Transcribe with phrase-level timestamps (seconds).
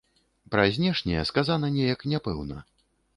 [0.53, 2.57] Пра знешнія сказана неяк няпэўна.